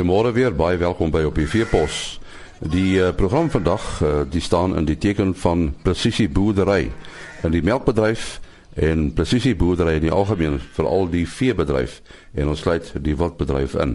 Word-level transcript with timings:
Goeiemôre 0.00 0.32
weer, 0.32 0.54
baie 0.56 0.78
welkom 0.80 1.10
by 1.12 1.20
op 1.28 1.36
die 1.36 1.44
Veepos. 1.44 1.96
Die 2.72 2.94
uh, 2.96 3.10
program 3.12 3.50
vandag, 3.52 3.82
uh, 4.00 4.22
die 4.24 4.40
staan 4.40 4.72
in 4.72 4.86
die 4.88 4.96
teken 4.96 5.34
van 5.36 5.74
presisie 5.84 6.24
boerdery 6.32 6.86
in 7.44 7.52
die 7.52 7.60
melkbedryf 7.60 8.38
en 8.80 9.10
presisie 9.12 9.52
boerdery 9.52 9.98
in 9.98 10.06
die 10.06 10.14
algemeen 10.14 10.56
vir 10.78 10.88
al 10.88 11.04
die 11.12 11.26
veebedryf 11.28 11.98
en 12.32 12.48
ons 12.48 12.64
sluit 12.64 12.88
die 12.96 13.12
wildbedryf 13.12 13.76
in. 13.84 13.92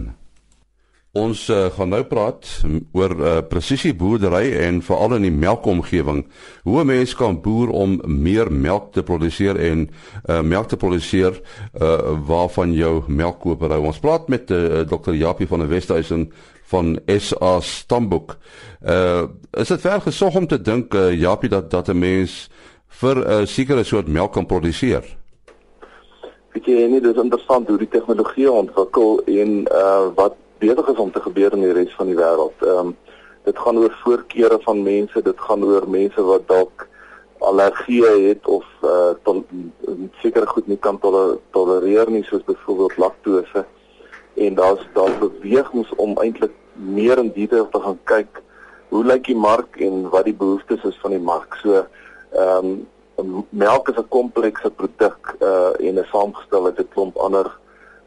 Ons 1.16 1.46
uh, 1.48 1.66
gaan 1.72 1.94
nou 1.94 2.02
praat 2.04 2.44
oor 2.92 3.12
uh, 3.16 3.36
presisie 3.48 3.94
boerdery 3.96 4.50
en 4.66 4.82
veral 4.84 5.16
in 5.16 5.24
die 5.24 5.32
melkomgewing. 5.32 6.26
Hoe 6.68 6.82
'n 6.82 6.86
mens 6.86 7.14
kan 7.16 7.40
boer 7.40 7.70
om 7.70 8.00
meer 8.04 8.52
melk 8.52 8.92
te 8.92 9.02
produseer 9.02 9.56
en 9.56 9.88
uh, 10.28 10.42
melk 10.42 10.68
te 10.68 10.76
produseer 10.76 11.40
uh, 11.80 12.12
waarvan 12.26 12.72
jou 12.72 13.02
melkkopery. 13.08 13.78
Ons 13.80 13.98
praat 13.98 14.28
met 14.28 14.50
uh, 14.50 14.84
Dr. 14.84 15.14
Japie 15.14 15.46
van 15.46 15.58
der 15.58 15.68
Westhuizen 15.68 16.32
van 16.66 16.98
SA 17.06 17.60
Stamboek. 17.60 18.36
Uh 18.82 19.24
is 19.52 19.68
dit 19.68 19.80
ver 19.80 20.00
gesog 20.00 20.36
om 20.36 20.46
te 20.46 20.60
dink 20.60 20.94
uh, 20.94 21.12
Japie 21.14 21.48
dat 21.48 21.70
dat 21.70 21.88
'n 21.88 21.98
mens 21.98 22.50
vir 22.88 23.16
'n 23.16 23.30
uh, 23.30 23.46
sekere 23.46 23.84
soort 23.84 24.08
melk 24.08 24.32
kan 24.32 24.46
produseer? 24.46 25.04
Weet 26.52 26.66
jy 26.66 26.86
nie 26.88 27.00
dis 27.00 27.16
interessant 27.16 27.68
hoe 27.68 27.78
die 27.78 27.88
tegnologie 27.88 28.50
ontwikkel 28.50 29.22
en 29.24 29.68
uh 29.72 30.08
wat 30.14 30.34
besig 30.58 30.88
is 30.88 30.98
om 30.98 31.12
te 31.12 31.20
gebeur 31.20 31.52
in 31.52 31.60
die 31.60 31.72
res 31.72 31.94
van 31.94 32.06
die 32.06 32.18
wêreld. 32.18 32.62
Ehm 32.62 32.78
um, 32.78 32.96
dit 33.46 33.58
gaan 33.58 33.78
oor 33.78 33.92
voorkeure 34.02 34.58
van 34.64 34.82
mense, 34.82 35.22
dit 35.22 35.40
gaan 35.40 35.64
oor 35.64 35.84
mense 35.88 36.22
wat 36.22 36.48
dalk 36.48 36.88
allergieë 37.38 38.12
het 38.28 38.46
of 38.46 38.64
uh 38.82 39.12
tot 39.22 39.44
sekere 40.22 40.46
goed 40.46 40.66
nie 40.66 40.78
kan 40.78 40.98
tolereer 41.54 42.10
nie 42.10 42.24
soos 42.24 42.42
byvoorbeeld 42.48 42.96
laktose 42.96 43.64
en 44.34 44.54
daar's 44.54 44.82
daar 44.92 45.14
bewegings 45.20 45.92
om 45.96 46.16
eintlik 46.18 46.52
meer 46.72 47.18
in 47.18 47.32
detail 47.32 47.68
te 47.68 47.80
gaan 47.80 47.98
kyk 48.04 48.42
hoe 48.88 49.04
lyk 49.04 49.24
die 49.26 49.36
mark 49.36 49.78
en 49.80 50.08
wat 50.10 50.24
die 50.24 50.34
behoeftes 50.34 50.84
is 50.84 50.98
van 51.02 51.14
die 51.16 51.22
mark. 51.22 51.58
So 51.62 51.86
ehm 52.32 52.74
um, 53.18 53.46
melk 53.50 53.88
is 53.88 53.96
'n 53.96 54.08
komplekse 54.08 54.70
produk 54.70 55.36
uh 55.40 55.72
en 55.80 55.98
'n 55.98 56.08
saamgestel 56.12 56.66
uit 56.66 56.78
'n 56.78 56.88
klomp 56.94 57.16
ander 57.16 57.46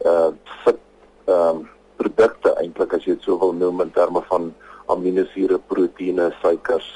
uh 0.05 0.29
sit 0.65 0.79
ehm 1.25 1.65
produkte 1.99 2.55
eintlik 2.61 2.95
as 2.95 3.05
jy 3.05 3.17
dit 3.17 3.27
so 3.27 3.37
wil 3.41 3.53
noem 3.53 3.83
in 3.85 3.91
terme 3.95 4.21
van 4.31 4.49
aminosure, 4.93 5.59
proteïene, 5.71 6.29
suikers, 6.41 6.87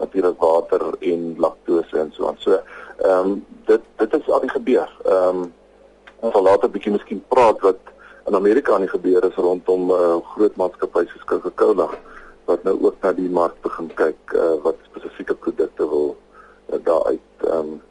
natuurlik 0.00 0.40
water 0.42 0.86
en 1.00 1.34
laktose 1.38 1.98
en 1.98 2.12
so 2.14 2.28
aan. 2.30 2.38
So 2.38 2.60
ehm 3.02 3.34
um, 3.34 3.44
dit 3.68 3.82
dit 4.00 4.16
is 4.18 4.30
al 4.30 4.44
die 4.46 4.54
gebeur. 4.54 4.90
Ehm 5.04 5.42
um, 5.42 5.52
ons 6.20 6.32
sal 6.32 6.46
later 6.46 6.68
'n 6.68 6.72
bietjie 6.72 6.92
miskien 6.92 7.22
praat 7.28 7.60
wat 7.60 7.92
in 8.26 8.34
Amerika 8.34 8.74
aan 8.74 8.86
die 8.86 8.94
gebeur 8.96 9.24
is 9.24 9.36
rondom 9.36 9.90
uh, 9.90 10.16
groot 10.34 10.56
maatskappy 10.56 11.04
soos 11.06 11.24
Coca-Cola 11.24 11.88
wat 12.44 12.62
nou 12.64 12.76
ook 12.80 12.96
na 13.02 13.12
die 13.12 13.28
mark 13.28 13.56
begin 13.64 13.90
kyk 13.94 14.32
uh, 14.36 14.54
wat 14.64 14.76
spesifieke 14.88 15.34
produkte 15.34 15.88
wil 15.88 16.16
uh, 16.72 16.78
daar 16.84 17.04
uit 17.04 17.48
ehm 17.48 17.58
um, 17.58 17.82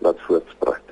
laat 0.00 0.20
voortspruit. 0.26 0.89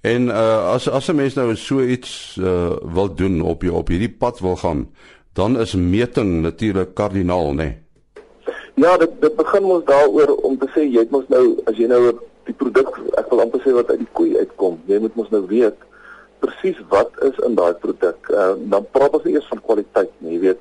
En 0.00 0.28
uh 0.28 0.72
as 0.72 0.88
as 0.88 1.08
'n 1.08 1.16
mens 1.16 1.34
nou 1.34 1.56
so 1.56 1.80
iets 1.80 2.36
uh 2.40 2.72
wil 2.82 3.14
doen 3.14 3.42
op 3.42 3.62
jy 3.62 3.68
op 3.68 3.88
hierdie 3.88 4.12
pad 4.12 4.40
wil 4.40 4.56
gaan, 4.56 4.88
dan 5.32 5.58
is 5.58 5.74
meting 5.74 6.40
natuurlik 6.40 6.94
kardinaal, 6.94 7.52
né? 7.52 7.54
Nee? 7.54 7.78
Ja, 8.74 8.96
dit 8.96 9.10
dit 9.20 9.36
begin 9.36 9.64
ons 9.64 9.84
daaroor 9.84 10.34
om 10.36 10.58
te 10.58 10.68
sê 10.74 10.86
jy 10.88 11.04
moet 11.10 11.28
nou 11.28 11.60
as 11.64 11.76
jy 11.76 11.86
nou 11.86 12.16
die 12.48 12.54
produk 12.56 12.96
ek 13.20 13.28
wil 13.30 13.40
amper 13.44 13.60
sê 13.60 13.74
wat 13.76 13.90
uit 13.90 13.98
die 13.98 14.12
koei 14.12 14.38
uitkom, 14.38 14.80
jy 14.86 14.98
moet 14.98 15.14
mos 15.14 15.28
nou 15.30 15.44
weet 15.46 15.76
presies 16.40 16.80
wat 16.88 17.12
is 17.28 17.36
in 17.44 17.54
daai 17.54 17.74
produk. 17.74 18.30
Uh 18.32 18.54
dan 18.72 18.86
praat 18.96 19.14
ons 19.18 19.28
eers 19.28 19.48
van 19.52 19.60
kwaliteit, 19.66 20.12
nee, 20.18 20.38
jy 20.38 20.40
weet 20.40 20.60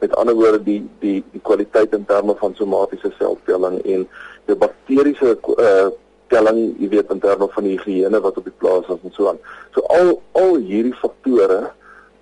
met 0.00 0.16
ander 0.16 0.34
woorde 0.34 0.62
die 0.66 0.82
die 0.98 1.22
die 1.30 1.42
kwaliteit 1.46 1.94
in 1.94 2.04
terme 2.10 2.34
van 2.42 2.54
somatiese 2.58 3.12
seltelling 3.18 3.78
en 3.84 4.06
die 4.50 4.58
bakteriese 4.66 5.36
uh 5.56 5.90
telling, 6.30 6.60
jy 6.78 6.88
weet 6.94 7.10
in 7.10 7.20
terme 7.22 7.48
van 7.52 7.66
die 7.66 7.76
higiëne 7.76 8.20
wat 8.24 8.38
op 8.38 8.46
die 8.46 8.58
plaas 8.62 8.88
is 8.88 9.04
en 9.06 9.14
so 9.16 9.28
aan. 9.30 9.40
So 9.74 9.84
al 9.90 10.16
al 10.38 10.56
hierdie 10.56 10.96
faktore 11.02 11.60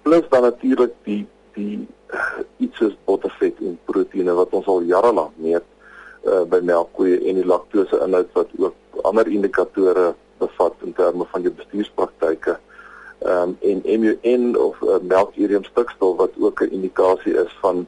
plus 0.03 0.29
dan 0.33 0.47
natuurlik 0.49 0.95
die 1.05 1.23
die 1.55 1.87
iets 2.57 2.81
soos 2.81 2.95
bottervet 3.05 3.59
en 3.65 3.77
proteïene 3.91 4.35
wat 4.39 4.55
ons 4.57 4.69
al 4.71 4.87
jare 4.89 5.11
lank 5.13 5.35
meet 5.43 5.67
uh, 6.25 6.45
by 6.49 6.61
melkkoeie 6.65 7.19
en 7.29 7.41
die 7.41 7.49
laktose 7.49 8.01
inhoud 8.05 8.33
wat 8.39 8.55
ook 8.57 9.03
ander 9.09 9.29
indikatore 9.29 10.13
bevat 10.39 10.87
in 10.87 10.95
terme 10.97 11.27
van 11.33 11.45
jou 11.45 11.53
bestuurspraktyke. 11.61 12.57
Ehm 13.27 13.55
um, 13.55 13.57
en 13.67 14.01
MUN 14.01 14.53
of 14.57 14.81
uh, 14.87 15.01
melkurium 15.03 15.65
stikstof 15.67 16.17
wat 16.23 16.37
ook 16.39 16.63
'n 16.63 16.73
indikasie 16.79 17.35
is 17.35 17.53
van 17.61 17.87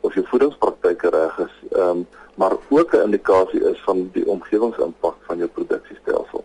of 0.00 0.14
jou 0.14 0.26
voedingspraktyke 0.26 1.10
reg 1.10 1.38
is. 1.38 1.54
Ehm 1.72 1.88
um, 1.88 2.06
maar 2.34 2.54
ook 2.68 2.92
'n 2.92 3.04
indikasie 3.08 3.64
is 3.64 3.80
van 3.82 4.10
die 4.12 4.26
omgewingsimpak 4.26 5.16
van 5.20 5.36
jou 5.36 5.48
produksiestelsel. 5.48 6.44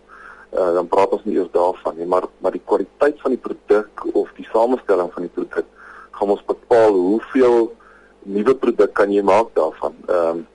Uh 0.53 0.73
dan 0.73 0.88
praat 0.88 1.09
ons 1.09 1.23
nie 1.23 1.38
eers 1.38 1.51
daarvan 1.51 1.97
nie, 1.97 2.05
maar 2.05 2.23
maar 2.38 2.51
die 2.51 2.66
kwaliteit 2.66 3.22
van 3.22 3.31
die 3.31 3.40
produk 3.40 4.05
of 4.13 4.29
die 4.35 4.47
samestelling 4.51 5.13
van 5.13 5.22
die 5.22 5.31
produk 5.34 5.66
gaan 6.11 6.29
ons 6.29 6.45
bepaal 6.45 6.94
hoeveel 6.94 7.73
produk 8.83 8.94
kan 8.94 9.11
jy 9.11 9.23
maak 9.23 9.53
daarvan. 9.55 9.95
Ehm 10.07 10.29
um, 10.29 10.47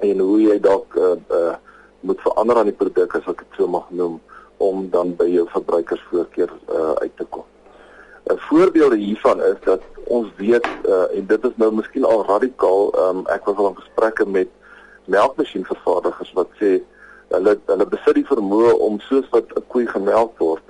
en 0.00 0.18
hoe 0.18 0.40
jy 0.40 0.60
dalk 0.60 0.94
uh, 0.96 1.16
uh 1.28 1.54
moet 2.00 2.20
verander 2.24 2.56
aan 2.56 2.70
die 2.70 2.76
produk 2.80 3.14
as 3.14 3.26
ek 3.28 3.42
dit 3.44 3.56
so 3.58 3.68
mag 3.68 3.84
noem 3.90 4.20
om 4.56 4.88
dan 4.90 5.12
by 5.16 5.26
jou 5.28 5.44
verbruikersvoorkeur 5.52 6.50
uh 6.72 6.94
uit 7.04 7.16
te 7.16 7.26
kom. 7.28 7.44
'n 8.30 8.38
Voorbeeld 8.48 8.94
hiervan 8.94 9.42
is 9.42 9.60
dat 9.64 9.82
ons 10.06 10.28
weet 10.36 10.66
uh 10.88 11.04
en 11.12 11.26
dit 11.26 11.44
is 11.44 11.56
nou 11.56 11.70
miskien 11.72 12.04
al 12.04 12.24
radikaal, 12.24 12.88
um, 12.96 13.26
ek 13.26 13.44
was 13.44 13.56
al 13.56 13.68
in 13.68 13.82
gesprekke 13.82 14.26
met 14.26 14.48
melkmasjienvervaardigers 15.04 16.32
wat 16.32 16.48
sê 16.60 16.80
hulle 17.28 17.58
hulle 17.66 17.86
besit 17.86 18.14
die 18.14 18.26
vermoë 18.32 18.72
om 18.80 19.00
soos 19.00 19.28
wat 19.30 19.52
'n 19.56 19.68
koei 19.68 19.86
gemelk 19.86 20.38
word 20.38 20.64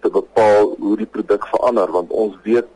te 0.00 0.08
bepaal 0.10 0.76
hoe 0.78 0.96
die 0.96 1.10
produk 1.10 1.46
verander 1.46 1.90
want 1.90 2.10
ons 2.10 2.38
weet 2.42 2.70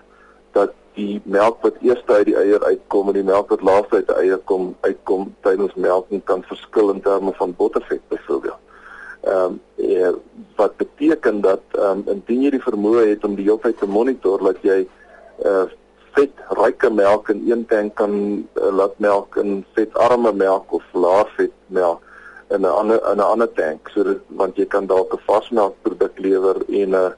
dat 0.52 0.74
die 0.94 1.20
melk 1.24 1.62
wat 1.62 1.76
eers 1.80 2.02
uit 2.06 2.26
die 2.26 2.36
eier 2.36 2.64
uitkom 2.64 3.08
en 3.08 3.18
die 3.18 3.26
melk 3.26 3.52
wat 3.54 3.62
laaste 3.62 4.00
uit 4.00 4.06
die 4.06 4.16
eier 4.24 4.40
kom 4.50 4.74
uitkom 4.80 5.34
tydens 5.46 5.74
melking 5.74 6.24
kan 6.24 6.42
verskil 6.48 6.90
in 6.94 7.00
terme 7.00 7.32
van 7.38 7.54
bottervet 7.56 8.02
byvoorbeeld. 8.08 8.58
Ehm 9.20 9.58
um, 9.76 10.20
wat 10.56 10.76
beteken 10.76 11.40
dat 11.40 11.62
ehm 11.70 12.00
um, 12.00 12.02
indien 12.14 12.42
jy 12.42 12.50
die 12.56 12.64
vermoë 12.64 13.06
het 13.12 13.24
om 13.24 13.36
die 13.36 13.44
hele 13.44 13.60
tyd 13.60 13.78
te 13.78 13.86
monitor 13.86 14.42
dat 14.50 14.62
jy 14.62 14.86
uh 15.44 15.68
vetryke 16.10 16.90
melk 16.90 17.28
in 17.30 17.42
een 17.46 17.66
tank 17.70 17.94
kan 17.94 18.14
uh, 18.58 18.70
laat 18.74 18.98
melk 18.98 19.36
in 19.36 19.64
vetarme 19.76 20.32
melk 20.32 20.72
of 20.72 20.84
laer 20.92 21.28
vet 21.36 21.52
melk 21.66 22.02
in 22.50 22.62
'n 22.62 22.72
ander 22.80 22.98
in 23.10 23.18
'n 23.18 23.30
ander 23.32 23.52
tank 23.52 23.88
sodat 23.94 24.18
want 24.26 24.56
jy 24.56 24.66
kan 24.66 24.86
dalk 24.86 25.14
'n 25.14 25.22
vasmelkproduk 25.26 26.18
lewer 26.18 26.56
en 26.68 26.94
'n 26.96 27.14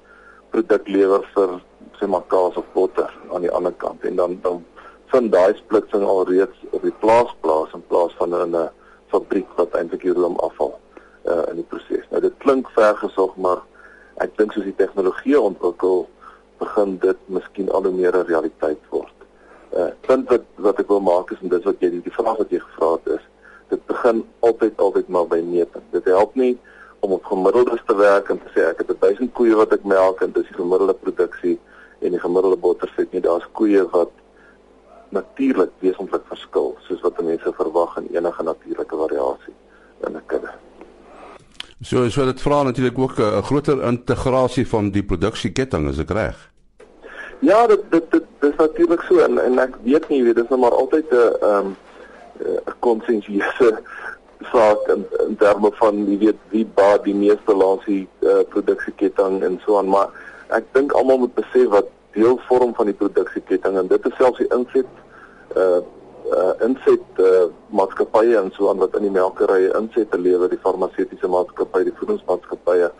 produk 0.50 0.88
lewer 0.88 1.22
vir 1.34 1.50
sê 1.98 2.08
maar 2.08 2.26
kaas 2.28 2.56
of 2.56 2.66
aan 3.34 3.46
die 3.46 3.54
ander 3.58 3.74
kant 3.84 4.04
en 4.08 4.16
dan 4.16 4.38
dan 4.42 4.64
vind 5.12 5.32
daai 5.32 5.54
splitsing 5.56 6.04
al 6.04 6.24
reeds 6.28 6.64
op 6.70 6.82
die 6.82 6.94
plaas 7.04 7.34
plaas 7.40 7.74
in 7.76 7.84
plaas 7.86 8.14
van 8.20 8.34
in 8.38 8.56
'n 8.56 8.70
fabriek 9.12 9.48
wat 9.56 9.74
eintlik 9.76 10.02
die 10.02 10.16
room 10.16 10.36
afval 10.36 10.78
uh, 11.24 11.42
in 11.50 11.56
die 11.60 11.68
proses. 11.68 12.06
Nou 12.10 12.20
dit 12.20 12.34
klink 12.44 12.70
vergesog 12.76 13.36
maar 13.36 13.60
ek 14.24 14.36
dink 14.36 14.52
soos 14.52 14.64
die 14.64 14.80
tegnologie 14.80 15.40
ontwikkel 15.40 16.06
begin 16.62 16.98
dit 17.02 17.18
miskien 17.26 17.70
al 17.70 17.84
hoe 17.88 17.92
meer 17.92 18.16
'n 18.16 18.26
realiteit 18.26 18.82
word. 18.90 19.18
Uh 19.72 19.90
punt 20.06 20.28
wat 20.28 20.44
wat 20.56 20.78
ek 20.78 20.88
wil 20.88 21.00
maak 21.00 21.30
is 21.30 21.40
en 21.42 21.48
dis 21.48 21.64
wat 21.64 21.80
jy 21.80 21.90
die, 21.90 22.02
die 22.02 22.16
vraag 22.18 22.36
wat 22.36 22.50
jy 22.50 22.60
gevra 22.60 22.92
het 22.92 23.06
is, 23.18 23.24
dit 23.68 23.86
begin 23.86 24.24
altyd 24.40 24.80
altyd 24.80 25.08
maar 25.08 25.26
by 25.26 25.40
meting. 25.40 25.84
Dit 25.90 26.04
help 26.04 26.34
nie 26.34 26.58
om 27.00 27.12
op 27.12 27.24
gemiddeldes 27.24 27.82
te 27.86 27.96
werk 27.96 28.28
en 28.30 28.38
te 28.38 28.50
sê 28.54 28.64
ek 28.70 28.78
het 28.84 29.00
1000 29.00 29.32
koeie 29.32 29.56
wat 29.58 29.72
ek 29.72 29.84
melk 29.84 30.20
en 30.22 30.32
dis 30.32 30.46
die 30.46 30.58
gemiddelde 30.58 30.94
produksie 30.94 31.58
en 32.02 32.10
die 32.10 32.20
gemiddelde 32.20 32.56
bottervet 32.56 33.12
nie. 33.12 33.20
Daar's 33.20 33.46
koeie 33.52 33.84
wat 33.90 34.10
natuurlik 35.12 35.70
wesentlik 35.84 36.24
verskil 36.28 36.76
soos 36.86 37.00
wat 37.04 37.20
mense 37.22 37.52
verwag 37.56 37.96
in 38.00 38.08
enige 38.16 38.42
natuurlike 38.42 38.96
variasie 38.96 39.54
in 40.06 40.16
'n 40.16 40.22
kudde. 40.26 40.50
So 41.80 42.08
so 42.08 42.24
dit 42.24 42.40
vra 42.40 42.62
natuurlik 42.62 42.98
ook 42.98 43.18
'n 43.18 43.42
groter 43.42 43.82
integrasie 43.82 44.68
van 44.68 44.90
die 44.90 45.02
produksieketting, 45.02 45.88
is 45.88 45.98
ek 45.98 46.10
reg? 46.10 46.50
Ja, 47.38 47.66
dit 47.66 47.82
dit 47.90 48.10
dit 48.10 48.24
dis 48.40 48.56
natuurlik 48.56 49.00
so 49.00 49.18
en 49.18 49.38
en 49.38 49.58
ek 49.58 49.76
weet 49.82 50.08
nie, 50.08 50.22
weet 50.22 50.34
dis 50.34 50.48
nou 50.48 50.60
maar 50.60 50.74
altyd 50.74 51.10
'n 51.10 51.36
ehm 51.40 51.70
'n 52.42 52.74
konsensuele 52.78 53.80
saak 54.52 54.78
in, 54.94 55.06
in 55.28 55.36
terme 55.36 55.70
van 55.72 56.04
wie 56.04 56.18
weet 56.18 56.38
wie 56.48 56.66
baat 56.66 57.04
die 57.04 57.14
meeste 57.14 57.54
langs 57.54 57.84
die 57.84 58.08
uh, 58.20 58.42
produksieketting 58.48 59.42
en 59.42 59.60
so 59.66 59.78
aan, 59.78 59.88
maar 59.88 60.08
ek 60.58 60.68
dink 60.76 60.92
almal 60.98 61.18
moet 61.24 61.34
besef 61.34 61.68
wat 61.72 61.88
deel 62.12 62.38
vorm 62.48 62.74
van 62.74 62.90
die 62.90 62.96
produksieketting 62.98 63.78
en 63.78 63.88
dit 63.88 64.06
is 64.10 64.16
selfs 64.20 64.40
die 64.42 64.50
inset 64.56 64.88
uh 65.56 65.80
uh 66.32 66.52
inset 66.64 67.20
uh 67.20 67.46
maatskappye 67.78 68.36
en 68.40 68.52
so 68.56 68.68
aan 68.70 68.82
wat 68.82 68.96
in 68.96 69.08
die 69.08 69.14
melkerye 69.14 69.72
insette 69.78 70.18
lewer, 70.18 70.48
die 70.48 70.60
farmaseutiese 70.62 71.28
maatskappye, 71.28 71.88
die 71.88 71.96
voedingsmaatskappye, 72.00 72.90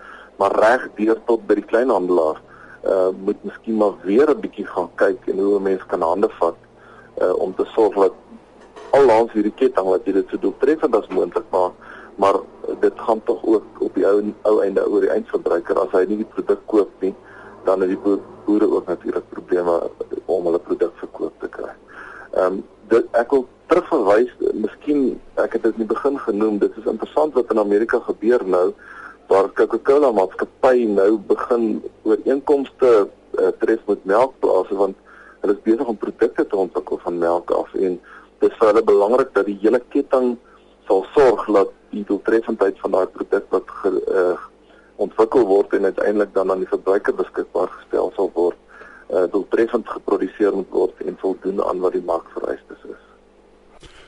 maar 0.40 0.56
reg 0.64 0.88
deur 0.96 1.20
tot 1.28 1.44
by 1.46 1.58
die 1.60 1.69
kleinhandelaar 1.69 2.40
uh 2.82 3.10
moet 3.26 3.44
miskien 3.46 3.78
maar 3.78 3.94
weer 4.02 4.31
'n 4.31 4.40
bietjie 4.40 4.66
gaan 4.66 4.90
kyk 4.96 5.28
en 5.28 5.38
hoe 5.38 5.56
'n 5.58 5.62
mens 5.62 5.87
kan 5.87 6.02
hande 6.02 6.28
vat 6.40 6.58
uh 7.20 7.34
om 7.38 7.54
te 7.54 7.64
sorg 7.75 7.94
dat 7.94 8.12
al 8.90 9.04
langs 9.06 9.32
hierdie 9.32 9.54
ketting 9.56 9.88
wat 9.88 10.06
jy 10.06 10.12
dit 10.12 10.28
so 10.31 10.37
doeltreffend 10.37 10.96
as 10.96 11.08
moontlik 11.08 11.49
maak 11.50 11.72
maar 12.16 12.40
dit 12.81 12.93
gaan 12.96 13.22
tog 13.25 13.44
ook 13.44 13.81
op 13.81 13.94
die 13.94 14.06
ou 14.06 14.34
ou 14.43 14.60
einde 14.62 14.82
oor 14.88 15.00
die 15.00 15.12
eindverbruiker 15.14 15.78
as 15.81 15.94
hy 15.96 16.04
nie 16.08 16.20
die 16.25 16.32
produk 16.34 16.60
koop 16.66 16.90
nie 17.00 17.14
dan 17.64 17.81
het 17.81 17.93
die 17.93 18.19
boere 18.44 18.69
ook 18.70 18.87
natuurlik 18.87 19.29
probleme 19.29 19.91
om 20.26 20.44
hulle 20.44 20.59
produk 20.59 20.93
verkoop 21.00 21.35
te 21.41 21.49
kry. 21.49 21.73
Ehm 22.32 22.59
um, 22.59 22.62
dit 22.93 23.05
ek 23.17 23.31
wil 23.32 23.47
terugverwys 23.73 24.32
miskien 24.53 25.05
ek 25.41 25.55
het 25.56 25.62
dit 25.64 25.79
in 25.79 25.85
die 25.87 25.93
begin 25.94 26.19
genoem 26.20 26.59
dit 26.61 26.75
is 26.76 26.88
interessant 26.91 27.32
wat 27.38 27.53
in 27.55 27.61
Amerika 27.62 28.00
gebeur 28.05 28.44
nou 28.44 28.67
waar 29.31 29.49
Coca-Cola 29.56 30.11
maatskappy 30.12 30.85
nou 30.93 31.17
begin 31.31 31.79
ooreenkomste 32.05 32.91
uh, 33.06 33.53
tref 33.62 33.81
met 33.88 34.05
melkplase 34.05 34.76
want 34.76 34.99
hulle 35.41 35.56
is 35.56 35.64
besig 35.64 35.88
om 35.88 35.97
produkte 35.97 36.44
te 36.47 36.56
ontwikkel 36.64 37.00
van 37.05 37.19
melk 37.19 37.55
af 37.56 37.73
en 37.75 37.97
dit 38.43 38.50
is 38.50 38.59
vir 38.59 38.73
hulle 38.73 38.85
belangrik 38.91 39.32
dat 39.38 39.49
die 39.49 39.59
hele 39.62 39.81
ketting 39.94 40.35
sal 40.91 41.06
sorg 41.14 41.47
dat 41.56 41.73
die 41.94 42.05
doeltreffendheid 42.09 42.76
van 42.85 42.97
daai 42.97 43.06
produk 43.17 43.49
wat 43.55 43.73
ge, 43.81 43.94
uh, 44.09 44.37
ontwikkel 45.04 45.46
word 45.49 45.72
en 45.76 45.88
uiteindelik 45.90 46.34
dan 46.34 46.50
aan 46.50 46.64
die 46.64 46.70
verbruiker 46.70 47.14
beskikbaar 47.19 47.70
gestel 47.78 48.12
sal 48.16 48.31
word 48.34 48.58
uh, 49.12 49.26
doeltreffend 49.32 49.88
geproduseer 49.88 50.54
moet 50.56 50.70
word 50.70 51.06
en 51.06 51.16
voldoen 51.20 51.62
aan 51.64 51.81
wat 51.84 51.96
die 51.96 52.04
markvereistes 52.06 52.84
is. 52.90 53.00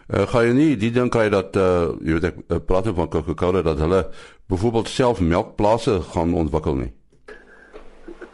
Uh, 0.09 0.27
ga 0.29 0.45
jy 0.45 0.53
nie 0.57 0.73
die 0.81 0.93
ding 0.93 1.11
kry 1.13 1.31
dat 1.33 1.57
uh, 1.57 1.95
jy 2.05 2.19
weet 2.19 2.29
ek 2.31 2.43
uh, 2.45 2.61
praat 2.61 2.91
van 2.93 3.09
Coca-Cola 3.13 3.65
dat 3.65 3.81
hulle 3.81 4.05
byvoorbeeld 4.53 4.93
self 4.93 5.21
melkplase 5.21 6.01
gaan 6.13 6.35
ontwikkel 6.37 6.77
nie. 6.83 6.93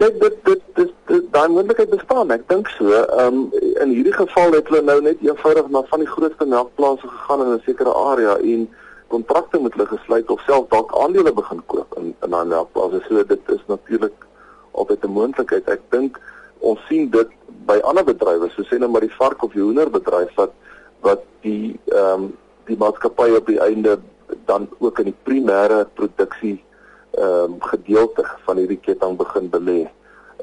Dit 0.00 0.20
dit 0.20 0.36
dit 0.44 0.62
dit, 0.74 0.92
dit 1.06 1.26
daai 1.32 1.48
moontlikheid 1.52 1.90
bestaan, 1.92 2.32
ek 2.34 2.46
dink 2.50 2.70
so. 2.74 2.90
Ehm 2.90 3.42
um, 3.42 3.68
in 3.84 3.94
hierdie 3.94 4.16
geval 4.16 4.56
het 4.56 4.68
hulle 4.68 4.82
nou 4.84 4.98
net 5.04 5.22
eenvoudig 5.24 5.68
na 5.70 5.82
van 5.92 6.02
die 6.02 6.10
grootste 6.10 6.46
melkplase 6.46 7.08
gegaan 7.08 7.44
in 7.46 7.52
'n 7.54 7.62
sekere 7.64 7.94
area 7.94 8.36
en 8.54 8.68
kontrakte 9.12 9.60
met 9.60 9.74
hulle 9.74 9.86
gesluit 9.90 10.30
of 10.30 10.42
self 10.46 10.68
dalk 10.72 10.92
aandele 11.02 11.32
begin 11.34 11.62
koop 11.72 11.96
in 11.98 12.12
in 12.24 12.34
daai 12.34 12.46
melkplase. 12.52 13.02
So 13.08 13.24
dit 13.24 13.54
is 13.54 13.62
natuurlik 13.66 14.26
altyd 14.72 15.04
'n 15.04 15.16
moontlikheid. 15.18 15.68
Ek 15.68 15.82
dink 15.90 16.20
ons 16.60 16.80
sien 16.88 17.10
dit 17.10 17.28
by 17.66 17.78
ander 17.82 18.04
bedrywe, 18.04 18.50
so 18.50 18.62
sê 18.62 18.78
nou 18.78 18.90
maar 18.90 19.06
die 19.06 19.18
vark 19.18 19.42
of 19.42 19.52
die 19.52 19.62
hoenderbedryf 19.62 20.34
wat 20.36 20.52
wat 21.00 21.22
die 21.42 21.78
ehm 21.92 22.24
um, 22.24 22.32
die 22.68 22.76
maatskappy 22.76 23.30
op 23.36 23.46
die 23.46 23.60
einde 23.60 23.98
dan 24.46 24.68
ook 24.78 24.98
in 24.98 25.10
die 25.10 25.20
primêre 25.28 25.86
produksie 25.94 26.58
ehm 27.10 27.54
um, 27.54 27.56
gedeelte 27.60 28.24
van 28.46 28.56
hierdie 28.56 28.80
ketting 28.80 29.16
begin 29.16 29.50
belê. 29.50 29.80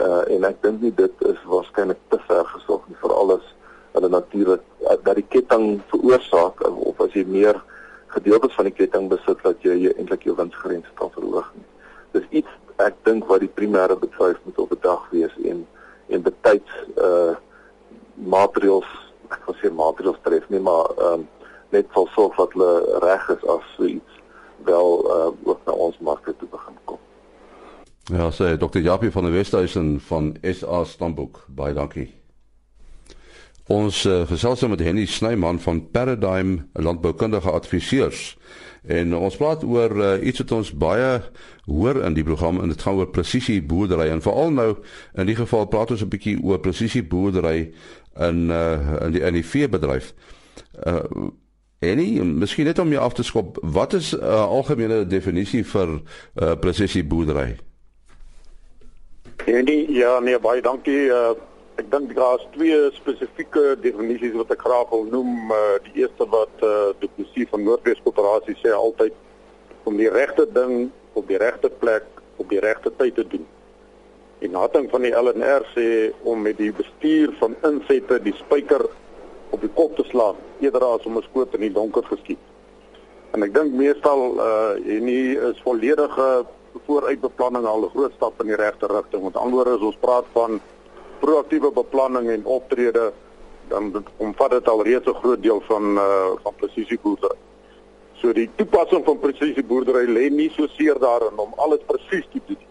Uh 0.02 0.24
en 0.34 0.44
ek 0.44 0.62
dink 0.62 0.81
nie 0.81 0.94
dit 0.96 1.24
is 1.30 1.40
waarskynlik 1.46 2.02
te 2.10 2.19
ver 2.28 2.46
gesog 2.46 2.84
nie 2.88 2.98
vir 3.02 3.14
alles 3.14 3.46
hulle 3.94 4.10
natuurlik 4.10 4.62
uh, 4.86 4.98
dat 5.04 5.16
die 5.16 5.25
ketting 5.30 5.81
veroorsaak 5.90 6.62
of 6.69 7.02
as 7.02 7.14
jy 7.18 7.24
meer 7.25 7.58
gedeeltes 8.18 8.56
van 8.58 8.69
die 8.69 8.75
ketting 8.75 9.10
besit 9.12 9.42
dat 9.46 9.66
jy, 9.66 9.78
jy 9.86 9.96
eintlik 9.96 10.28
jou 10.28 10.36
winsgrense 10.38 10.94
kan 11.00 11.12
verhoog 11.16 11.50
nie. 11.56 11.68
Dis 12.18 12.30
iets 12.42 12.54
ek 12.84 12.98
dink 13.08 13.25
wat 13.31 13.42
die 13.42 13.52
primêre 13.60 13.98
bedryf 13.98 14.38
moet 14.46 14.62
op 14.62 14.74
bedag 14.75 15.10
wees 15.16 15.34
en 15.46 15.66
en 16.14 16.24
betyds 16.24 16.84
uh 17.04 17.36
materials 18.18 18.88
ek 19.30 19.44
wil 19.46 19.58
sê 19.60 19.69
materials 19.74 20.22
tref 20.25 20.46
nie 20.54 20.62
maar 20.64 20.94
ehm 20.98 21.19
um, 21.22 21.28
net 21.75 21.90
sal 21.94 22.08
sorg 22.16 22.38
dat 22.40 22.54
hulle 22.56 23.00
reg 23.04 23.25
is 23.34 23.44
as 23.54 23.66
so 23.75 23.86
iets 23.86 24.22
wel 24.69 25.04
uh, 25.16 25.31
ook 25.44 25.60
na 25.66 25.74
ons 25.74 25.98
markte 26.00 26.36
toe 26.40 26.48
begin 26.52 26.78
kom. 26.86 27.00
Ja, 28.04 28.30
sê 28.31 28.56
Dr. 28.58 28.80
Japie 28.80 29.12
van 29.12 29.28
die 29.28 29.34
Westhuizen 29.36 30.00
van 30.00 30.36
SA 30.42 30.84
Stamboek. 30.84 31.44
Baie 31.48 31.74
dankie. 31.74 32.08
Ons 33.68 34.06
uh, 34.08 34.22
gesels 34.30 34.62
met 34.72 34.80
Henny 34.80 35.06
Snyman 35.06 35.60
van 35.60 35.81
Paradigm 35.92 36.56
Landboukundige 36.74 37.52
Adviseurs. 37.52 38.38
En 38.88 39.16
ons 39.16 39.36
praat 39.36 39.64
oor 39.68 39.96
uh, 40.00 40.12
iets 40.24 40.40
wat 40.40 40.52
ons 40.56 40.69
baie 40.72 41.10
hoor 41.66 42.00
in 42.08 42.16
die 42.16 42.24
program 42.24 42.62
en 42.64 42.72
dit 42.72 42.81
gaan 42.81 42.96
oor 42.96 43.10
presisie 43.12 43.60
boerdery 43.60 44.08
en 44.08 44.24
veral 44.24 44.56
nou 44.56 44.69
in 45.19 45.28
die 45.28 45.36
geval 45.36 45.68
praat 45.68 45.92
ons 45.92 46.06
'n 46.06 46.14
bietjie 46.14 46.38
oor 46.40 46.62
presisie 46.64 47.04
boerdery 47.04 47.74
in 48.16 48.48
uh, 48.50 49.04
in 49.04 49.12
die 49.12 49.22
in 49.22 49.36
die 49.36 49.46
veebedryf. 49.46 50.14
Uh 50.88 51.04
Enie, 51.80 52.24
miskien 52.24 52.66
net 52.66 52.80
om 52.80 52.90
jou 52.90 53.02
af 53.04 53.14
te 53.14 53.24
skop, 53.24 53.60
wat 53.62 53.94
is 53.94 54.16
'n 54.16 54.24
uh, 54.24 54.48
algemene 54.48 55.06
definisie 55.06 55.64
vir 55.64 56.02
uh, 56.42 56.56
presisie 56.56 57.04
boerdery? 57.04 57.58
Enie, 59.46 59.92
ja, 59.92 60.19
nee, 60.19 60.40
baie 60.40 60.62
dankie. 60.62 61.06
Uh, 61.06 61.36
ek 61.78 61.92
dink 61.94 62.14
daar 62.18 62.40
is 62.40 62.48
twee 62.56 62.78
spesifieke 62.96 63.76
definisies 63.84 64.34
wat 64.40 64.52
ek 64.56 64.64
graag 64.66 64.90
wil 64.90 65.06
noem. 65.12 65.52
Uh, 65.54 65.78
die 65.86 66.02
eerste 66.04 66.26
wat 66.34 66.64
uh, 66.66 66.90
die 67.02 67.10
polisie 67.16 67.46
van 67.52 67.64
Noordwes 67.68 68.02
Koöperasie 68.04 68.58
sê 68.62 68.74
altyd 68.74 69.14
om 69.88 69.98
die 70.00 70.10
regte 70.10 70.48
ding 70.58 70.90
op 71.14 71.28
die 71.30 71.38
regte 71.38 71.70
plek 71.70 72.08
op 72.42 72.50
die 72.50 72.62
regte 72.62 72.92
tyd 72.98 73.16
te 73.18 73.26
doen. 73.30 73.46
En 74.46 74.54
nating 74.54 74.90
van 74.90 75.06
die 75.06 75.14
LNR 75.14 75.66
sê 75.74 75.88
om 76.30 76.42
met 76.46 76.58
die 76.58 76.72
bestuur 76.74 77.34
van 77.40 77.56
insette 77.66 78.20
die 78.26 78.36
spyker 78.38 78.84
op 79.54 79.62
die 79.62 79.72
kop 79.78 79.96
te 79.98 80.06
slaan 80.10 80.38
eerder 80.62 80.86
as 80.86 81.06
om 81.06 81.18
'n 81.18 81.26
skoot 81.30 81.54
in 81.56 81.66
die 81.66 81.74
donker 81.74 82.06
geskiet. 82.10 82.42
En 83.34 83.44
ek 83.44 83.54
dink 83.54 83.74
meestal 83.74 84.38
uh 84.38 84.74
en 84.78 85.06
nie 85.06 85.38
is 85.38 85.62
volledige 85.66 86.46
vooruitbeplanning 86.86 87.66
al 87.66 87.86
'n 87.86 87.94
groot 87.96 88.14
stap 88.14 88.42
in 88.42 88.48
die 88.48 88.62
regte 88.66 88.88
rigting. 88.88 89.24
Met 89.24 89.36
ander 89.36 89.56
woorde, 89.56 89.78
as 89.78 89.90
ons 89.92 90.02
praat 90.02 90.26
van 90.34 90.62
proaktiewe 91.19 91.72
beplanning 91.72 92.30
en 92.30 92.46
optrede, 92.46 93.12
dan 93.68 94.06
omvat 94.18 94.52
dit 94.52 94.69
al 94.69 94.84
reeds 94.84 95.08
'n 95.08 95.19
groot 95.22 95.42
deel 95.42 95.62
van 95.68 95.98
uh 95.98 96.31
van 96.44 96.54
presisieboerdery. 96.56 97.38
So 98.14 98.34
die 98.34 98.50
toepassing 98.56 99.06
van 99.06 99.19
presisieboerdery 99.19 100.06
lê 100.10 100.30
nie 100.30 100.52
so 100.56 100.68
seer 100.68 101.00
daarin 101.00 101.38
om 101.38 101.54
alles 101.56 101.80
presies 101.86 102.28
te 102.31 102.42
doen, 102.46 102.64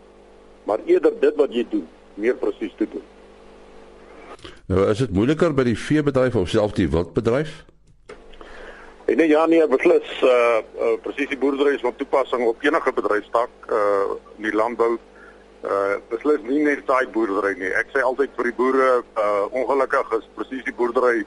maar 0.65 0.79
eerder 0.85 1.13
dit 1.21 1.35
wat 1.37 1.53
jy 1.55 1.67
doen, 1.71 1.89
meer 2.15 2.35
presies 2.35 2.75
te 2.77 2.89
doen. 2.91 3.05
Nou 4.67 4.89
is 4.91 4.99
dit 4.99 5.11
moeiliker 5.11 5.55
by 5.55 5.63
die 5.63 5.79
veebedryf 5.79 6.37
of 6.37 6.49
selfs 6.49 6.75
die 6.75 6.89
wildbedryf? 6.91 7.65
En 9.07 9.17
nee 9.17 9.29
ja 9.29 9.47
nee, 9.47 9.67
beslis 9.71 10.23
uh, 10.23 10.31
uh 10.83 10.97
presisie 11.03 11.39
boerdery 11.39 11.75
is 11.75 11.81
van 11.81 11.97
toepassing 11.97 12.47
op 12.47 12.63
enige 12.63 12.93
bedryfstak 12.93 13.51
uh 13.71 14.17
in 14.37 14.49
die 14.49 14.55
landbou. 14.55 14.97
Uh 15.67 15.97
beslis 16.11 16.45
nie 16.47 16.61
net 16.63 16.85
daai 16.87 17.09
boerdery 17.11 17.57
nie. 17.59 17.73
Ek 17.75 17.89
sê 17.91 18.03
altyd 18.07 18.35
vir 18.39 18.51
die 18.51 18.57
boere 18.59 18.91
uh 19.19 19.47
ongelukkig 19.51 20.13
is 20.21 20.29
presisie 20.37 20.75
boerdery 20.79 21.25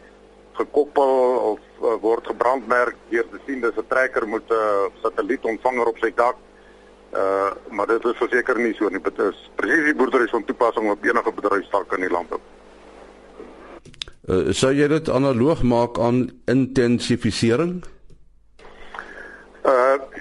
gekoppel 0.60 1.12
of 1.54 1.60
uh, 1.84 1.96
word 2.04 2.28
gebrandmerk 2.28 2.96
deur 3.12 3.28
te 3.32 3.40
sien 3.46 3.60
dis 3.64 3.76
'n 3.76 3.88
trekker 3.92 4.28
met 4.28 4.48
'n 4.48 4.56
uh, 4.56 4.88
satellietontvanger 5.04 5.92
op 5.92 6.00
sy 6.00 6.12
dak. 6.16 6.38
Uh 7.12 7.52
maar 7.76 7.88
dit 7.88 8.06
is 8.06 8.22
verseker 8.24 8.60
nie 8.60 8.74
so 8.80 8.90
nie. 8.90 9.02
Dit 9.02 9.20
is 9.20 9.38
presisie 9.56 9.96
boerdery 9.96 10.24
is 10.24 10.36
van 10.38 10.46
toepassing 10.46 10.92
op 10.92 11.04
enige 11.04 11.32
bedryfstak 11.32 11.94
in 11.98 12.08
die 12.08 12.16
landbou. 12.16 12.40
Uh, 14.30 14.52
sou 14.54 14.72
jy 14.72 14.88
dit 14.88 15.10
analoog 15.10 15.64
maak 15.64 16.00
aan 16.00 16.30
intensifisering? 16.46 17.84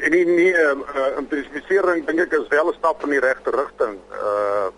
Uh 0.09 0.15
nee 0.15 0.25
nee, 0.25 0.53
uh, 0.53 1.19
intensifisering 1.21 2.07
dink 2.07 2.21
ek 2.23 2.33
is 2.33 2.49
wel 2.49 2.69
'n 2.69 2.77
stap 2.79 3.03
in 3.05 3.11
die 3.11 3.21
regte 3.21 3.50
rigting. 3.50 3.99
Uh 4.11 4.69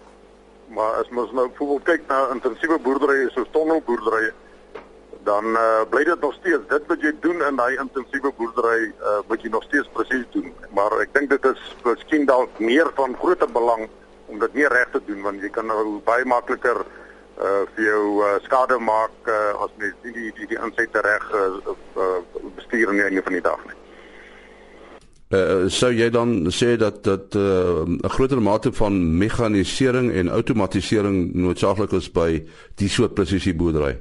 maar 0.75 0.93
as 1.03 1.09
mens 1.09 1.33
nou 1.33 1.49
byvoorbeeld 1.49 1.83
kyk 1.83 2.03
na 2.07 2.29
intensiewe 2.31 2.79
boerdery 2.79 3.29
soos 3.29 3.51
tonnelboerdery, 3.51 4.33
dan 5.23 5.45
uh 5.45 5.83
bly 5.91 6.05
dit 6.05 6.21
nog 6.21 6.35
steeds 6.35 6.67
dit 6.69 6.87
wat 6.87 7.01
jy 7.01 7.13
doen 7.21 7.43
in 7.43 7.57
daai 7.57 7.79
intensiewe 7.79 8.33
boerdery 8.37 8.93
uh 9.03 9.19
wat 9.27 9.43
jy 9.43 9.51
nog 9.51 9.63
steeds 9.63 9.89
presies 9.93 10.27
doen. 10.31 10.55
Maar 10.71 10.99
ek 11.01 11.15
dink 11.15 11.31
dit 11.31 11.45
is 11.45 11.63
miskien 11.85 12.27
dalk 12.27 12.59
meer 12.59 12.91
van 12.95 13.17
groter 13.17 13.51
belang 13.51 13.89
om 14.27 14.39
dit 14.39 14.55
nie 14.55 14.67
reg 14.67 14.91
te 14.91 15.03
doen 15.07 15.23
want 15.23 15.43
jy 15.43 15.51
kan 15.51 15.67
nou 15.67 16.01
baie 16.05 16.25
makliker 16.25 16.83
uh 17.39 17.63
vir 17.75 17.85
jou 17.85 18.03
uh, 18.23 18.39
skade 18.43 18.79
maak 18.79 19.15
uh, 19.27 19.63
as 19.63 19.71
mens 19.77 19.95
nie 20.03 20.13
die 20.13 20.33
die, 20.33 20.47
die 20.47 20.59
insette 20.59 21.01
reg 21.01 21.31
uh, 21.35 21.75
uh, 21.97 22.19
bestuur 22.59 22.91
in 22.91 22.99
die 22.99 23.07
einde 23.07 23.23
van 23.23 23.39
die 23.39 23.47
dag 23.47 23.63
nie. 23.67 23.79
Uh, 25.31 25.69
sou 25.71 25.93
jy 25.95 26.09
dan 26.11 26.49
sê 26.51 26.73
dat 26.75 27.05
dat 27.07 27.35
'n 27.39 27.99
uh, 28.03 28.11
groter 28.11 28.43
mate 28.43 28.73
van 28.73 29.19
mekanisering 29.19 30.11
en 30.13 30.29
outomatisering 30.29 31.35
noodsaaklik 31.35 31.93
is 31.93 32.11
by 32.11 32.43
die 32.75 32.89
soort 32.89 33.15
presisie 33.15 33.55
boerdery? 33.55 34.01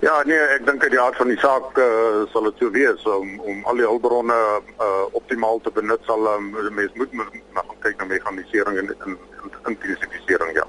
Ja, 0.00 0.22
nee, 0.24 0.38
ek 0.38 0.66
dink 0.66 0.82
uit 0.82 0.90
die 0.90 1.00
aard 1.00 1.16
van 1.16 1.26
die 1.26 1.38
saak 1.42 1.78
uh, 1.78 2.22
sal 2.30 2.46
dit 2.46 2.54
so 2.58 2.70
wees 2.70 3.02
om 3.02 3.40
om 3.40 3.64
al 3.64 3.74
die 3.74 3.86
hulpbronne 3.86 4.36
uh, 4.78 5.06
optimaal 5.10 5.58
te 5.60 5.72
benut 5.74 6.00
sal 6.06 6.22
um, 6.34 6.54
mens 6.70 6.92
moet 6.94 7.12
maar 7.12 7.66
kyk 7.80 7.98
na 7.98 8.04
mekanisering 8.04 8.78
en 8.78 8.94
intensifisering 9.66 10.52
ja. 10.54 10.66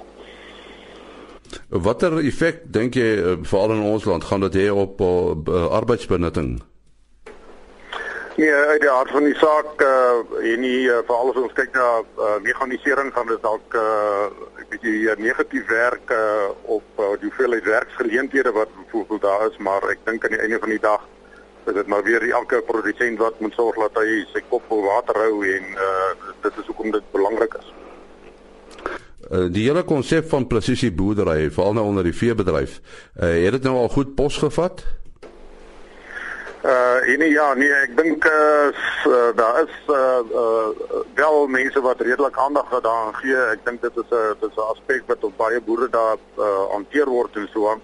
Watter 1.69 2.17
effek 2.25 2.65
dink 2.73 2.97
jy 2.97 3.37
veral 3.43 3.75
in 3.77 3.85
ons 3.85 4.09
land 4.09 4.23
gaan 4.23 4.49
dit 4.49 4.57
hê 4.63 4.67
op 4.73 4.97
uh, 5.01 5.67
arbeidsbenutting? 5.69 6.57
Nee, 8.37 8.53
uit 8.53 8.81
die 8.81 8.89
hart 8.89 9.09
van 9.09 9.23
die 9.25 9.35
saak 9.41 9.79
uh 9.81 10.49
en 10.51 10.59
nie 10.61 10.83
uh, 10.85 10.99
veral 11.07 11.31
as 11.31 11.37
ons 11.41 11.53
kyk 11.57 11.71
na 11.73 11.85
uh, 12.05 12.35
meganisering 12.45 13.07
gaan 13.15 13.31
dit 13.31 13.41
dalk 13.41 13.77
uh 13.81 14.27
'n 14.61 14.67
bietjie 14.69 15.15
negatief 15.17 15.65
werk 15.71 16.13
uh 16.13 16.51
op 16.77 17.01
uh, 17.01 17.07
die 17.17 17.31
hoeveelheid 17.31 17.65
werksgeleenthede 17.65 18.51
wat 18.51 18.75
byvoorbeeld 18.75 19.21
daar 19.21 19.47
is, 19.47 19.57
maar 19.57 19.89
ek 19.89 20.05
dink 20.05 20.23
aan 20.23 20.35
die 20.35 20.43
einde 20.43 20.59
van 20.59 20.69
die 20.69 20.83
dag 20.85 21.01
is 21.65 21.73
dit 21.73 21.87
maar 21.87 22.03
weer 22.03 22.29
elke 22.29 22.61
produsent 22.61 23.17
wat 23.17 23.39
moet 23.39 23.57
sorg 23.57 23.81
dat 23.87 23.97
hy 24.03 24.21
sy 24.33 24.45
kop 24.49 24.69
bo 24.69 24.85
water 24.85 25.17
hou 25.17 25.41
en 25.55 25.73
uh 25.89 26.13
dit 26.45 26.61
is 26.61 26.69
hoekom 26.69 26.91
dit 26.91 27.11
belangrik 27.17 27.57
is. 27.57 27.73
Uh, 29.31 29.47
die 29.51 29.65
hele 29.65 29.83
konsep 29.83 30.29
van 30.29 30.47
presisie 30.47 30.91
boerdery, 30.93 31.49
veral 31.51 31.73
nou 31.73 31.87
onder 31.89 32.05
die 32.05 32.15
veebedryf, 32.15 32.77
uh, 33.17 33.33
het 33.33 33.57
dit 33.57 33.63
nou 33.63 33.75
al 33.81 33.89
goed 33.89 34.13
posgevat? 34.15 34.85
Uh 36.67 37.17
nee 37.17 37.29
ja, 37.31 37.53
nee, 37.53 37.71
ek 37.71 37.93
dink 37.95 38.25
uh, 38.27 38.67
uh 39.07 39.29
daar 39.35 39.61
is 39.63 39.75
uh, 39.87 40.19
uh 40.35 40.67
wel 41.15 41.47
mense 41.47 41.81
wat 41.81 42.01
redelik 42.01 42.37
aandag 42.37 42.67
daaraan 42.69 43.15
gee. 43.15 43.37
Ek 43.53 43.63
dink 43.63 43.81
dit 43.81 43.95
is 44.03 44.09
'n 44.11 44.35
dit 44.39 44.49
is 44.49 44.57
'n 44.57 44.67
aspek 44.73 45.03
wat 45.07 45.23
op 45.23 45.37
baie 45.37 45.61
boere 45.61 45.87
daar 45.89 46.17
uh 46.35 46.65
hanteer 46.75 47.07
word 47.07 47.35
en 47.35 47.47
so 47.53 47.69
aan. 47.69 47.81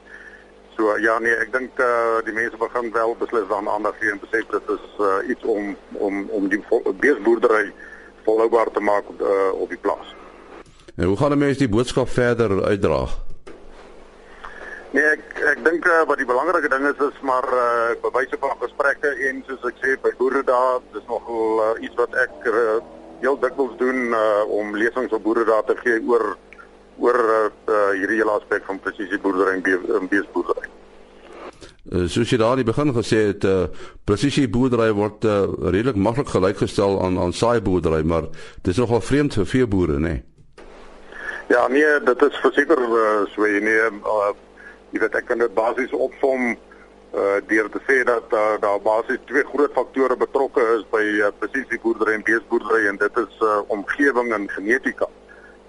So 0.76 0.98
ja 0.98 1.20
nee, 1.20 1.36
ek 1.36 1.54
dink 1.54 1.80
uh 1.80 2.20
die 2.28 2.34
mense 2.34 2.58
begin 2.58 2.92
wel 2.92 3.16
beslis 3.20 3.50
aan 3.50 3.70
aandag 3.70 3.96
gee 4.00 4.12
en 4.12 4.20
besef 4.20 4.46
dit 4.52 4.70
is 4.76 4.86
uh 5.00 5.30
iets 5.30 5.44
om 5.44 5.78
om 5.92 6.28
om 6.30 6.50
die 6.50 6.64
beesboerdery 7.00 7.72
volhoubaar 8.24 8.72
te 8.72 8.80
maak 8.80 9.04
uh, 9.22 9.52
op 9.54 9.70
die 9.70 9.78
plaas. 9.78 10.16
En 10.96 11.06
hoe 11.06 11.18
gaan 11.18 11.38
mense 11.38 11.60
die 11.60 11.70
boodskap 11.70 12.10
verder 12.10 12.64
uitdra? 12.64 13.08
Nee, 14.94 15.04
ek 15.10 15.40
ek 15.50 15.62
dink 15.66 15.88
uh, 15.90 16.04
wat 16.06 16.20
die 16.22 16.28
belangrike 16.30 16.70
ding 16.70 16.84
is 16.86 17.00
is 17.02 17.16
maar 17.26 17.48
uh, 17.50 17.94
bewyse 18.04 18.38
van 18.42 18.52
gesprekke 18.62 19.10
en 19.30 19.40
soos 19.48 19.64
ek 19.72 19.80
sê 19.82 19.96
by 20.04 20.12
boere 20.20 20.44
daar, 20.46 20.84
dis 20.94 21.08
nogal 21.10 21.64
uh, 21.64 21.70
iets 21.82 21.98
wat 21.98 22.14
ek 22.22 22.46
uh, 22.52 22.76
heel 23.24 23.40
dikwels 23.42 23.74
doen 23.80 24.14
uh, 24.14 24.44
om 24.54 24.76
lesings 24.78 25.16
op 25.18 25.24
boere 25.26 25.48
daar 25.50 25.66
te 25.66 25.76
gee 25.82 25.98
oor 26.06 26.36
oor 27.02 27.18
uh, 27.24 27.40
uh, 27.74 27.90
hierdie 27.98 28.20
hele 28.20 28.36
aspek 28.38 28.70
van 28.70 28.84
presisie 28.86 29.18
boerdery 29.24 29.56
en, 29.58 29.66
be 29.66 29.80
en 29.98 30.06
beesboerdery. 30.12 30.70
Uh, 31.90 32.06
soos 32.06 32.30
jy 32.30 32.38
daar 32.38 32.54
in 32.54 32.62
die 32.62 32.70
begin 32.70 32.94
gesê 32.94 33.24
het, 33.32 33.50
uh, 33.50 33.66
presisie 34.06 34.46
boerdery 34.46 34.92
word 34.94 35.26
uh, 35.26 35.48
redelik 35.74 35.98
maklik 35.98 36.30
gelykgestel 36.36 37.00
aan 37.02 37.18
aan 37.18 37.34
saai 37.34 37.66
boerdery, 37.66 38.04
maar 38.06 38.30
dis 38.62 38.78
nogal 38.78 39.02
vreemd 39.02 39.42
vir 39.42 39.52
veeboere, 39.58 39.98
nê? 39.98 40.14
Nee? 40.20 40.24
Ja, 41.50 41.68
nee, 41.68 42.00
dit 42.06 42.30
is 42.30 42.42
verseker 42.46 42.80
uh, 42.80 43.24
so 43.34 43.50
nee, 43.50 43.90
uh, 44.06 44.34
jy 44.94 45.02
weet 45.02 45.18
ek 45.18 45.26
kan 45.32 45.42
dit 45.42 45.58
basies 45.58 45.94
opsom 45.98 46.54
uh 47.14 47.38
deur 47.50 47.68
te 47.70 47.80
sê 47.86 48.00
dat 48.10 48.32
uh, 48.34 48.56
daar 48.62 48.80
basies 48.82 49.22
twee 49.30 49.44
groot 49.46 49.74
faktore 49.74 50.16
betrokke 50.18 50.64
is 50.78 50.86
by 50.90 51.02
uh, 51.22 51.30
presisie 51.42 51.78
boerdery 51.82 52.16
en 52.18 52.26
beesboerdery 52.26 52.88
en 52.90 52.98
dit 53.02 53.20
is 53.22 53.36
uh, 53.46 53.60
omgewing 53.76 54.32
en 54.34 54.48
genetika. 54.50 55.06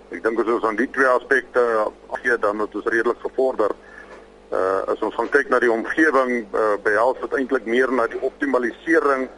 Ek 0.09 0.23
dink 0.25 0.41
as 0.41 0.53
ons 0.55 0.65
aan 0.65 0.79
die 0.81 0.89
twee 0.97 1.11
aspekte 1.11 1.65
gee 2.23 2.39
dan 2.41 2.65
het 2.65 2.77
ons 2.81 2.89
redelik 2.89 3.21
gevorder. 3.25 3.77
Uh 4.53 4.81
as 4.93 5.05
ons 5.05 5.17
gaan 5.19 5.29
kyk 5.37 5.53
na 5.53 5.61
die 5.61 5.73
omgewing, 5.73 6.33
uh, 6.53 6.75
behels 6.85 7.21
dit 7.21 7.37
eintlik 7.41 7.69
meer 7.69 7.93
na 7.93 8.09
die 8.09 8.21
optimalisering 8.25 9.29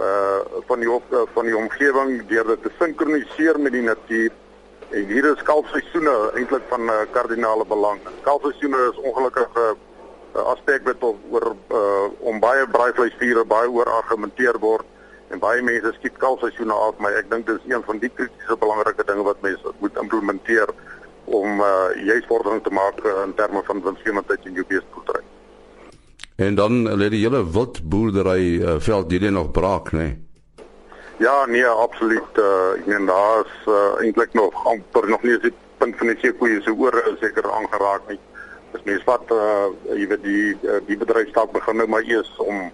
uh 0.00 0.62
van 0.66 0.82
die 0.82 0.90
uh, 0.90 1.24
van 1.34 1.46
die 1.46 1.58
omgewing 1.58 2.14
deur 2.30 2.54
dit 2.54 2.62
te 2.66 2.74
sinkroniseer 2.78 3.58
met 3.58 3.74
die 3.78 3.86
natuur 3.86 4.34
En 4.90 5.06
hier 5.06 5.24
is 5.24 5.42
kalfseisoene 5.46 6.12
eintlik 6.34 6.64
van 6.68 6.88
uh, 6.90 7.02
kardinale 7.14 7.64
belang. 7.66 8.00
Kalfseisoene 8.26 8.78
is 8.90 8.96
ongelukkig 9.06 9.50
'n 9.54 9.76
uh, 10.34 10.46
aspek 10.52 10.82
wat 10.82 11.02
oor 11.30 11.54
uh, 11.70 12.06
om 12.18 12.40
baie 12.40 12.66
braaivleisvure 12.66 13.44
baie 13.44 13.70
oor 13.70 13.86
argumenteer 13.86 14.58
word 14.58 14.86
en 15.30 15.38
baie 15.38 15.62
mense 15.62 15.92
skiet 15.98 16.16
kalfseisoene 16.18 16.74
af, 16.74 16.98
maar 16.98 17.14
ek 17.18 17.30
dink 17.30 17.46
dit 17.46 17.60
is 17.62 17.74
een 17.74 17.82
van 17.86 17.98
die 17.98 18.10
kritiese 18.14 18.56
belangrike 18.58 19.04
dinge 19.06 19.22
wat 19.22 19.42
mense 19.46 19.74
moet 19.78 20.00
implementeer 20.02 20.72
om 21.24 21.60
uh, 21.60 21.94
juis 22.06 22.26
vordering 22.26 22.62
te 22.62 22.72
maak 22.74 22.98
uh, 23.04 23.22
in 23.26 23.34
terme 23.34 23.62
van 23.64 23.82
winsgewendheid 23.82 24.46
in 24.50 24.58
jou 24.58 24.66
beesteboerdery. 24.66 25.22
En 26.36 26.54
dan 26.54 26.82
lê 26.98 27.08
die 27.14 27.22
hele 27.22 27.44
wildboerdery 27.46 28.58
uh, 28.58 28.74
veld 28.82 29.10
hierdie 29.10 29.30
nog 29.30 29.54
braak, 29.54 29.92
né? 29.92 29.98
Nee? 30.02 30.29
Ja, 31.20 31.46
nee, 31.46 31.66
absoluut. 31.66 32.38
Uh, 32.38 32.72
ek 32.78 32.86
meen 32.88 33.04
daar 33.04 33.42
is 33.44 33.56
uh, 33.68 34.00
eintlik 34.00 34.32
nog 34.32 34.54
amper 34.64 35.04
nog 35.08 35.20
nie 35.22 35.34
die 35.42 35.52
punt 35.76 35.96
van 36.00 36.08
die 36.08 36.16
seekoeie 36.22 36.62
se 36.64 36.72
ore 36.72 37.02
seker 37.20 37.44
aangeraak 37.44 38.06
nie. 38.08 38.16
Dis 38.72 38.86
mens 38.86 39.02
wat 39.04 39.32
uh, 39.36 39.66
jy 39.92 40.06
weet 40.08 40.22
die 40.24 40.76
die 40.86 40.96
bedryfstak 40.96 41.52
begin 41.52 41.76
nou 41.76 41.84
maar 41.92 42.06
eers 42.08 42.30
om 42.40 42.70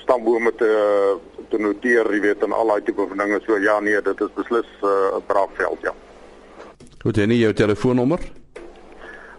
stambome 0.00 0.48
te 0.56 0.70
te 1.52 1.60
noteer, 1.60 2.08
jy 2.14 2.22
weet 2.24 2.46
en 2.46 2.54
al 2.56 2.72
daai 2.72 2.86
tipe 2.86 3.04
van 3.10 3.20
dinge. 3.20 3.40
So 3.44 3.58
ja, 3.60 3.74
nee, 3.84 4.00
dit 4.06 4.22
is 4.24 4.32
beslis 4.38 4.70
'n 4.80 4.88
uh, 4.88 5.20
braakveld, 5.28 5.84
ja. 5.84 5.92
Goed, 7.02 7.18
en 7.20 7.36
jou 7.36 7.52
telefoonnommer? 7.52 8.24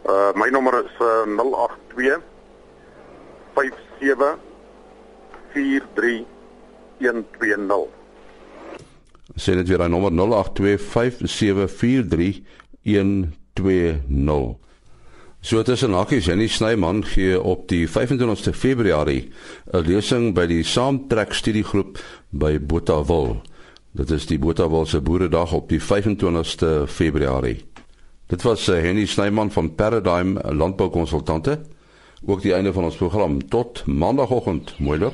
Uh 0.05 0.29
my 0.37 0.49
nommer 0.53 0.83
is 0.85 0.93
uh, 1.01 1.25
082 1.25 2.21
57 3.57 4.37
43 5.57 6.21
120 7.01 8.00
sê 9.35 9.55
net 9.55 9.67
weer 9.67 9.81
aan 9.81 9.91
nommer 9.91 10.11
0825743120. 10.11 10.15
So 15.41 15.63
tussen 15.65 15.93
hakies 15.93 16.25
Jenny 16.25 16.47
Snyman 16.47 17.05
gee 17.05 17.41
op 17.41 17.67
die 17.67 17.89
25ste 17.89 18.53
Februarie 18.53 19.31
'n 19.73 19.87
lesing 19.87 20.35
by 20.35 20.45
die 20.45 20.63
Saamtrek 20.63 21.33
Studiegroep 21.33 21.99
by 22.29 22.59
Botawil. 22.59 23.41
Dit 23.91 24.11
is 24.11 24.25
die 24.25 24.39
Botawil 24.39 24.85
se 24.85 25.01
Boeredag 25.01 25.53
op 25.53 25.69
die 25.69 25.81
25ste 25.81 26.87
Februarie. 26.87 27.65
Dit 28.27 28.41
was 28.41 28.69
uh, 28.69 28.75
Henny 28.75 29.05
Snyman 29.05 29.51
van 29.51 29.75
Paradigm 29.75 30.37
Landboukonsultante. 30.43 31.59
Ook 32.25 32.41
die 32.41 32.53
einde 32.53 32.73
van 32.73 32.83
ons 32.83 32.95
program 32.95 33.47
tot 33.47 33.83
maandagooggend. 33.85 34.79
Mooi 34.79 34.99
loop. 34.99 35.13